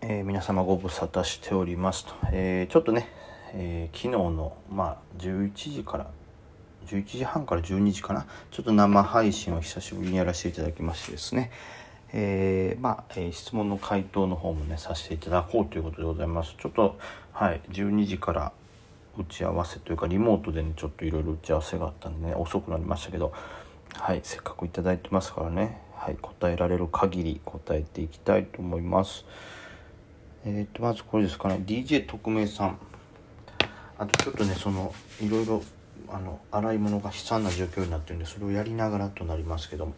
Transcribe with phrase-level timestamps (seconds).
[0.00, 3.08] えー、皆様ご無沙汰しておりますと、えー、ちょっとね、
[3.52, 6.06] えー、昨日の、まあ、11時から
[6.86, 8.26] 11時半から12時かな。
[8.50, 11.50] ちょっと生配信を久しぶりにやらせていただきましてですね、
[12.12, 16.54] えー、まあ、え質問の回答の方もねさせていただこうということでございます。
[16.58, 16.96] ちょっと
[17.32, 18.52] はい12時から
[19.18, 23.32] 打ち合わせというかリモートでねちょっといろいろ打ち合わせがあったんでね遅くなりましたけど
[23.94, 29.26] はいせっかく頂いてますからねはい答えられる限り答えていきたいと思います。
[30.44, 31.62] えっ、ー、とまずこれですかね。
[31.66, 32.78] DJ 特命さん。
[33.98, 35.62] あとちょっとねそのいろいろ
[36.08, 39.94] あの洗い物が悲惨な状況になってるんでそれをやりながらとなりますけども。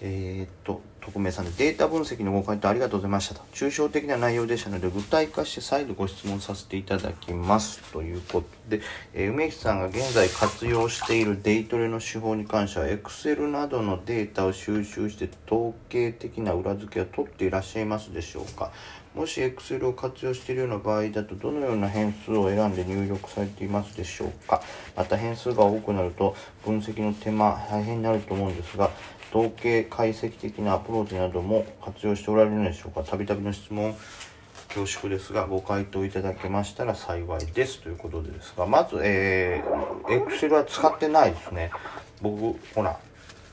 [0.00, 3.40] えー、っと匿名さんでデータ分析のご回答ありがとうございましたと。
[3.52, 7.80] 抽象的な内容でしたので具体化して再度ご質問させていただきます。
[7.92, 8.80] ということで、
[9.12, 18.70] えー、梅木さんが現在活用しているデイトレの手法に関しては Excel などのデータを収集して統計的な裏付けを取っていらっしゃいますでしょうか。
[19.18, 24.62] もし Excel を活用しているような場合だとどのような変数を選んで入力されていますでしょうか？
[24.94, 28.92] また変数が多くなると分析の手間大変になると思うんですが
[29.30, 33.02] 統計解析的なアプローチなども活用しておられるのでしょうか？
[33.02, 33.96] たびたびの質問
[34.68, 37.80] 恐縮ですがご回答いただけましたら幸いです。
[37.80, 41.72] ということでですがまずえー、Excel は使ってないですね。
[42.22, 42.96] 僕ほら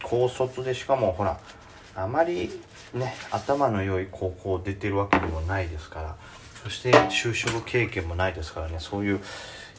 [0.03, 1.39] 高卒でしかもほら
[1.95, 2.52] あまり
[2.95, 6.15] ね頭の良い高校出てるわけでもないですから。
[6.65, 8.77] そして就職経験もないですからね。
[8.79, 9.19] そういう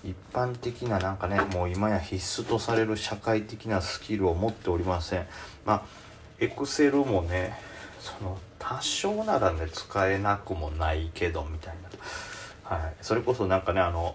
[0.04, 5.26] 一般的ななんかねもう今や必須とされる社会的なスキルを持っておりません。
[5.64, 5.82] まあ
[6.38, 7.58] エクセルもね
[7.98, 11.74] その多少ならね使えなくもないけどみたい
[12.70, 14.14] な、はい、それこそなんかねあの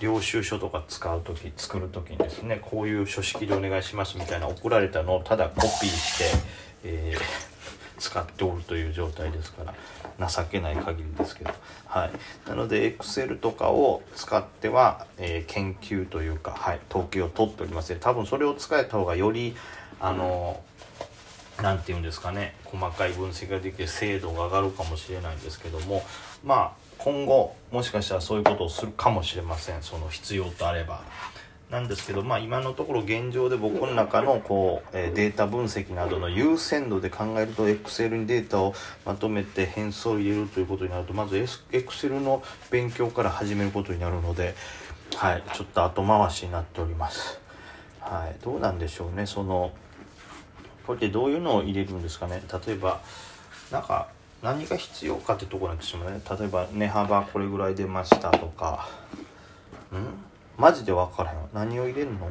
[0.00, 6.24] 領収書とか使う時作る時にですねこういう書式でお願いしますみたいな送られたのをただコピーして、
[6.82, 7.49] えー
[8.00, 9.62] 使っておるという状態ですか
[10.18, 11.52] ら情けない限りですけど。
[11.86, 12.10] はい。
[12.48, 17.94] なので Excel とかを使っては、えー、研究というか、はい、統計を取っております。
[17.96, 19.54] 多分それを使えた方がより
[20.00, 20.60] あの
[21.62, 26.02] 何て言うんですかね細かい分析ができて精度が上がるかもしれないんですけども
[26.44, 29.82] まあ今後もしかしたらそういうことをするかもしれません。
[29.82, 31.02] その必要とあれば。
[31.70, 44.56] なんですけど、まあ、今のところ現状で僕の中のこう、えデータ分析などの優先度で考えると Excel にデータをまとめて変数を入れるということになるとまず Excel の勉強から始めることになるので、
[45.14, 47.40] はい、ちょっと後回しになっております。
[48.00, 49.26] はい、どうなんでしょうね。
[49.26, 49.72] その
[50.86, 52.42] これってどういうのを入れるんですかね。
[52.66, 53.00] 例えば
[53.70, 54.08] なんか
[54.42, 56.20] 何が必要かってとこなんですよね。
[56.28, 58.88] 例えば値幅これぐらい出ましたとか。
[59.94, 60.29] ん？
[60.60, 62.30] マジで分からへん何を入れるの？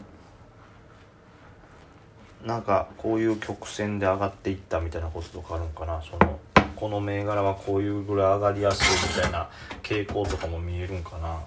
[2.46, 6.00] なんかこういう曲線で上がっていったみたいなこととかあるんかな？
[6.04, 6.40] その
[6.76, 9.50] この銘柄はこういうぐらい上がりやすいみたいな
[9.82, 11.40] 傾向とかも見えるんかな、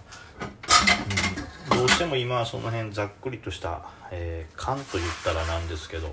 [1.71, 6.13] うん、どうしても今はその辺ざっくりとした、えー、勘と言ったらなんですけど、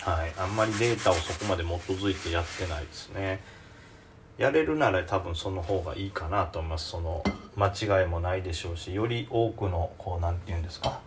[0.00, 3.40] はい、あんまりデータをそこまで基づいてやってないですね
[4.38, 6.90] やれるなら多分その方がいいかなと思います。
[6.90, 7.22] その
[7.56, 11.00] 間違いもないでしょうしより多くのこう何て言うんですか、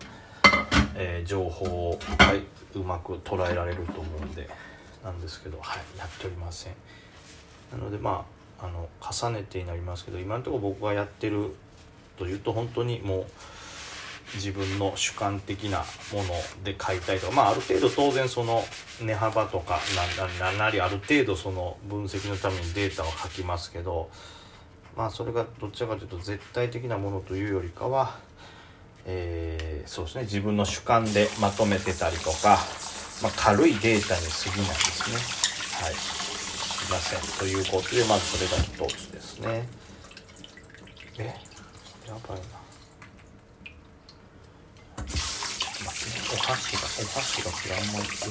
[0.96, 2.44] えー、情報を、はい、
[2.78, 4.48] うまく捉えられると思うんで
[5.04, 6.74] なんですけどはいやっておりません。
[7.72, 8.26] なのでま
[8.60, 11.56] ああの重ねてになりますけど今のところ僕がやってる
[12.18, 13.26] というと本当にもう
[14.36, 15.80] 自分の主観的な
[16.14, 16.30] もの
[16.64, 18.64] で買いたいとかまあある程度当然その
[19.02, 19.80] 値幅とか
[20.40, 24.10] ななりある程度その分析のためにデータを書きますけど
[24.96, 28.18] まあそれがどちらかというと絶対的なものというよりかは、
[29.06, 32.60] えー、そうですね自分の主観でまとめてたりとか、
[33.22, 35.18] まあ、軽いデータに過ぎないですね。
[35.86, 36.26] はい
[36.86, 38.58] すいませんということでまずそれが
[38.88, 39.68] 一つですね。
[41.18, 41.26] え？
[42.08, 42.65] やばいな。
[46.36, 48.30] お箸がお箸がこれあんまり良くない。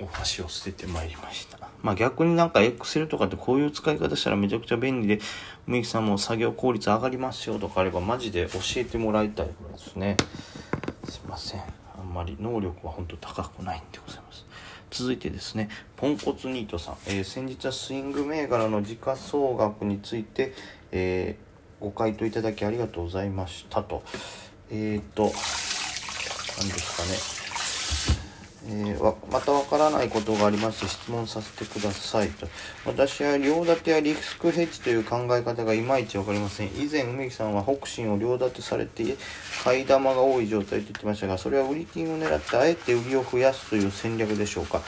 [0.00, 1.58] お箸を捨ててまいりました。
[1.82, 5.18] まあ逆になんか Excel とかってこういう使い方したらめちゃくちゃ便利で
[5.66, 10.16] 梅木さんも作業効率上がりますよとかあればマジで教えてもらいたいぐらいですね。
[11.08, 11.62] すいません。
[11.98, 14.27] あんまり能力は本当高くないんでございます。
[14.98, 20.52] 続いてですね、ポンコツニートさん、えー、先日はスイング銘柄の時価総額について、
[20.90, 24.02] えー、ご回答いただきありがとうございましたと。
[24.72, 27.37] えっ、ー、と、何ですかね。
[28.70, 32.46] えー、またわからないことがありまして質問させてくださいと。
[32.84, 36.68] 私は両立てやリスクヘッジという考え方がいまいち分かりません。
[36.76, 39.16] 以前、梅木さんは北進を両立てされて、
[39.64, 44.82] 買い玉が多い状態と言ってましたが、それは売り金を狙ってあえて売りを増やすという戦略でしょうか。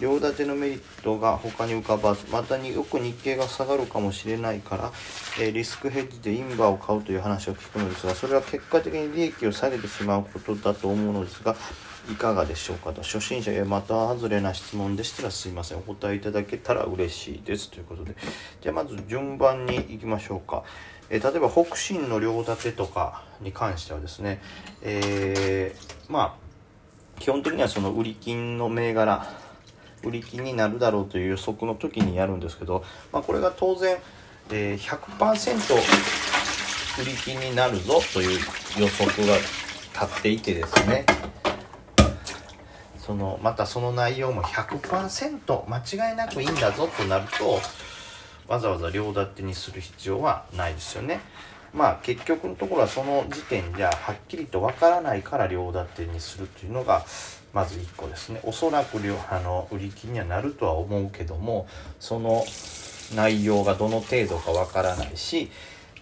[0.00, 4.92] 両立てのメリットが他に浮かばず、またによく日経が下がるかもしれないから、
[5.40, 11.56] えー、リスクヘッジでインバーを買うという話を聞くのですが、それは結果的に利益を下げてしまうことだと思うのですが、
[12.10, 13.02] いかがでしょうかと。
[13.02, 15.78] 初心者やまた外れな質問でしたらすいません。
[15.78, 17.70] お答えいただけたら嬉しいです。
[17.70, 18.14] ということで。
[18.60, 20.62] じゃあまず順番にいきましょうか、
[21.10, 24.40] えー、例えば北進の両立てとかに関してはですね
[24.82, 29.26] えー、まあ基本的にはその売り金の銘柄
[30.04, 33.96] 売り金になるだろうという予測の時にやるんですけど、まあ、これが当然、
[34.50, 35.74] えー、100%
[37.02, 38.40] 売り金になるぞという
[38.78, 41.04] 予測が立っていてですね
[42.98, 47.60] そのまたその内容も100%間違いなくいいんだぞとなると
[48.48, 51.20] わざわざ両立てにする必要はないですよね。
[51.74, 57.04] まあ結局のところはその時点じゃはっきりとわからないから両立てにするというのが
[57.52, 58.40] まず1個ですね。
[58.42, 61.66] おそらく両あの売り金にはなるとは思うけども
[62.00, 62.44] その
[63.14, 65.50] 内容がどの程度かわからないし、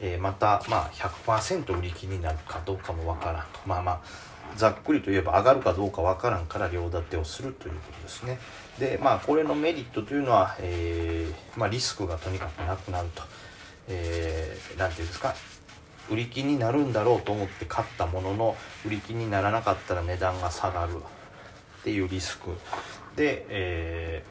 [0.00, 4.00] えー、またまあ100%売り金になるかどうかもわからんとまあまあ
[4.56, 8.38] ざっくりといえば上がるかどうかわからんから両立てをするということですね。
[8.78, 13.22] でまあこれのメリットというのは、えー、まあ、リスクがとにかくなくなると、
[13.88, 15.34] えー、て言うんですか
[16.10, 20.96] 売り金になるんだろうと思って買ったものの売り金にならなかったら値段が下がる。
[20.96, 22.50] っていうリスク。
[23.14, 24.25] で、え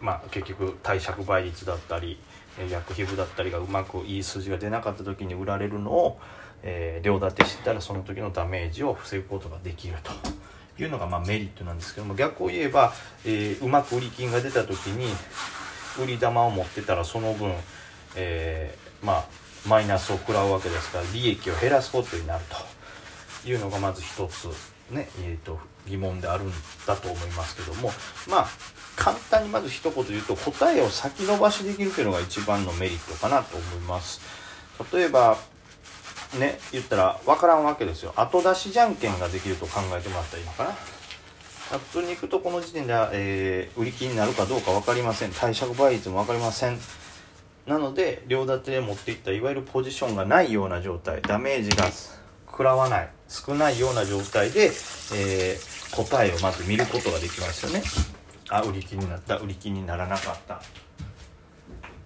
[0.00, 2.18] ー、まあ、結局貸借倍率だったり
[2.68, 6.18] 薬費部だったりがうまくいい数字が出なかった時に売られるのを
[6.62, 10.12] えー、両立てしてたらその時のダメージを防ぐことができると。
[10.78, 12.92] いうのがまメリットなんですけども逆を言えば、
[13.24, 15.06] えー、うまく売り金が出た時に
[15.98, 17.50] 売り玉を持ってたらその分、
[18.14, 19.24] えー、まあ
[19.68, 22.44] マイナスを食らうわけですから利益を減らすことになる
[23.42, 24.48] というのがまず一つ
[24.90, 25.58] ね、えーと、
[25.88, 26.52] 疑問であるん
[26.86, 27.90] だと思いますけども
[28.28, 28.48] まあ
[28.96, 34.20] 簡単にまず一言言うと答えを先延ばしできるというのが一番のメリットかなと思います。
[34.92, 35.36] 例えば
[36.38, 38.12] ね言ったら分からんわけですよ。
[38.16, 40.70] 後出しじゃんけんができると考えてもらったらいいのかな。
[41.78, 45.32] 普通に行くとこの時点では、えー、売り切りになるかどうか分かりません。
[45.32, 46.78] 貸借倍率も分かりません。
[47.66, 51.86] なので両立てで持っていったいわゆるポジションがないような状態ダメージが
[52.46, 57.82] 食らわない少ないような状態で、えー、答えをまず見ることができますよね。
[58.48, 60.58] あ売り切りになった売り切りにならなかったっ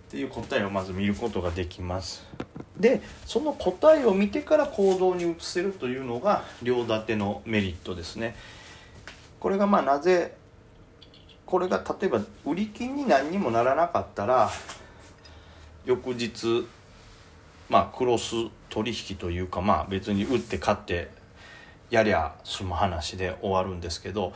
[0.09, 2.27] ていう答えをまず見ることができます。
[2.79, 8.35] でその答えを見てから行動に移せるというのが両立てのメリットですね。
[9.39, 10.35] これがまあなぜ
[11.45, 14.51] これが例えば売り金に何にもならなかったら
[15.85, 16.67] 翌日
[17.69, 18.35] まあクロス
[18.69, 21.11] 取引というかまあ別に売って買って
[21.91, 24.33] やりゃ済む話で終わるんですけど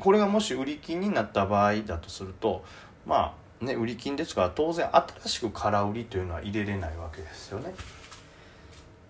[0.00, 2.64] これがもし売り金になった場合だとすると
[3.06, 7.72] まあね、売り金ですから当然新しく空売りというのは入れれないわけですよね。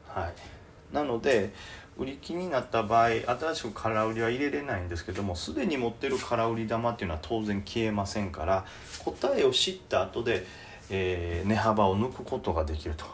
[0.08, 1.54] はい、なので
[1.96, 8.66] 売り金になった場合新しく空売りは入れれないんですけどもすでに持ってる空売り玉っていうのは当然消えませんから
[9.04, 10.46] 答えを知った後で、
[10.92, 13.04] えー、値幅を抜くことができると。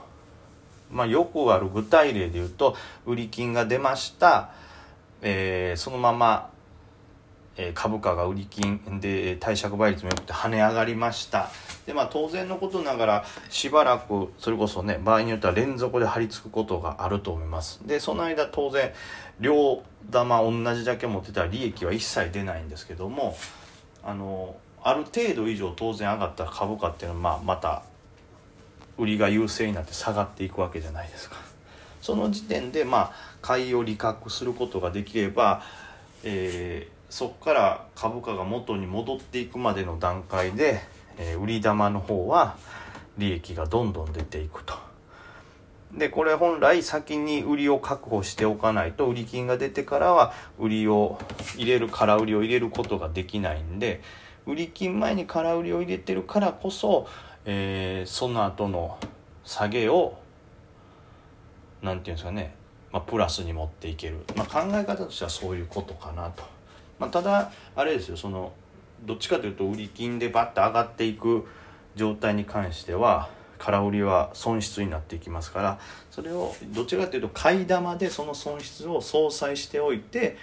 [0.90, 2.74] まあ、よくある具体例で言うと
[3.06, 4.52] 売り金が出ました、
[5.20, 6.50] えー、そのまま
[7.58, 11.50] え株価が売り金で貸借倍率も良くて跳ね上がりました。
[11.86, 17.80] でまあ当然のことながらしばらくそれこそね場合によっては連続で張り付くことがあると思います。
[17.84, 18.92] でその間当然
[19.40, 23.36] 両玉同じだけ持ってたら利益は一切出ないんですけども
[24.04, 27.82] あのある程度以上当然上がった株価っていうのは、まあ、また
[28.96, 31.36] 売りが優勢になって下がっていくわけじゃないですか
[32.00, 35.62] その時点でまあ買いを利確することができれば、
[36.24, 40.80] えーそこから株価が元に戻っていくまでの段階で、
[41.16, 42.56] えー、売り玉の方は
[43.16, 44.74] 利益がどんどん出ていくと。
[45.92, 51.18] でこれ本来先に売りを確保しておかないと売り金が出てからは売りを
[51.56, 54.02] 入れる空売りを入れることができないんで
[54.48, 57.06] 売り金前に空売りを入れてるからこそ、
[57.44, 58.98] えー、その後の
[59.44, 60.18] 下げを
[61.82, 62.54] 何て言うんですかね、
[62.90, 66.42] まあ、プラスに持っていける、まあ、考え方としてはそういうことかなと。
[66.98, 68.52] まあ、ただあれですよその
[69.02, 71.46] どっちかというと売り金でバッと上がっていく
[71.94, 73.28] 状態に関しては
[73.58, 75.78] 空売りは損失になっていきますから
[76.10, 80.36] それをどちらかというと買い玉でその損失を相殺しておいて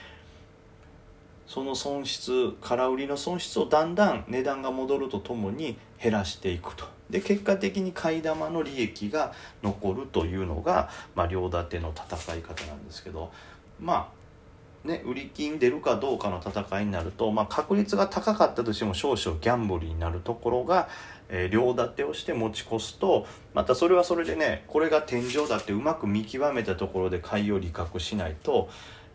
[1.47, 6.85] その損失空売りの損失をだんだん値段が戻るとともに減らしていくと。
[7.09, 13.31] で結果的に買い玉の利益が残るというのが、まあ、両立ての戦い方なんですけど。
[13.79, 14.25] まあ
[14.85, 20.87] ね売り金出るかどうかの戦いになると、まあ、確率が高かったとしても少々ギャンブルになるところが、
[21.29, 28.69] えー、両立てをして持ち越すとまたそれはそれでねこれが天井だってうまく見極めたところで買いを利確しないと、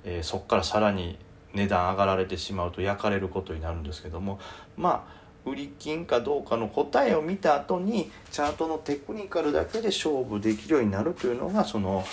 [0.04, 1.18] えー、そこからさらに
[1.54, 4.38] 値段上がられてしまうと焼かれることになるんですけども
[4.76, 12.04] まあ売り金かどうかの答えを見た後にチャートのテクニカルだけで勝負できるようになるというのがその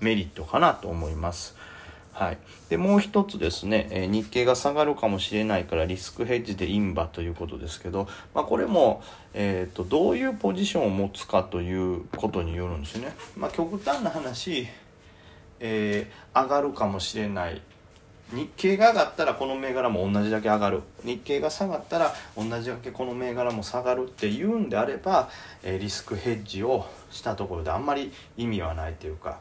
[0.00, 1.56] メリットかなと思います。
[2.12, 13.14] はい、でもう一つですね、え日経が下がるかもしれないからリスクヘッジでインバということですけど、まあ、これも、えーと、とどういうポジションを持つかということによるんですよね。
[13.38, 14.66] まあ、極端な話、
[15.60, 17.62] えー、上がるかもしれない
[18.32, 20.82] 日経が上がったらこの銘柄も同じだけ上がる。
[21.04, 25.28] 日経が下がったら同じだけこの銘柄も下がるっていうんであれば、
[25.62, 29.38] えリスクヘッジをしたところであんまり意味はないというか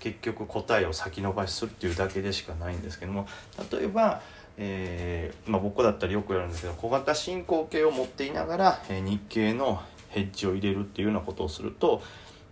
[0.00, 3.26] 結局答えを先延ばしするっていうだけでしかないんですけども
[3.70, 4.20] 例えば、
[4.56, 12.02] えー、まあ、僕だったらよくやるんですけど小型進行形を持っていながら、え日経のヘッジを入れるっていうようなことをすると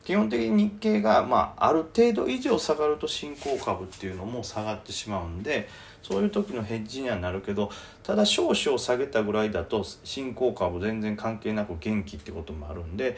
[0.04, 5.68] 基本的に日経が、まあ、ある程度以上下がると新興株っていうのも下がってしまうんで
[6.02, 7.70] そういう時のヘッジにはなるけど
[8.02, 13.16] ただ少々下げたぐらいだと新興株全然関係なく元気ってこともあるんで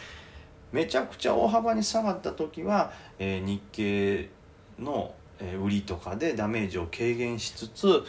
[0.73, 4.29] めちゃくちゃ大幅に下がった時は、えー、日経
[4.79, 8.05] の、え売りとかでダメージを軽減しつつ、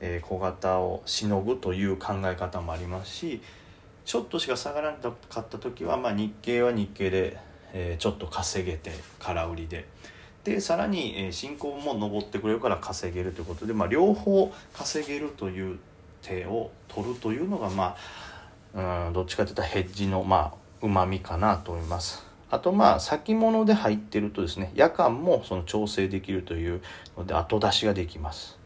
[0.00, 3.42] えー、小型をしのぐという考え方もありますし
[4.06, 7.38] ちょっとしか下がらなかった時は、まあ、日経は日経で
[7.72, 9.86] えー、ちょっと稼げて空売りで。
[10.44, 15.78] でさらに、えー、進行も上ってくれるから稼げるということで、まあ、両方稼げるという
[16.22, 17.96] 手を取るというのがま
[18.74, 22.24] あうんどっちかというとヘッジのまあうまみかなと思います。
[22.50, 26.80] あとまあ先物で入ってるとですね夜間もその調整できるという
[27.16, 28.59] ので後出しができます。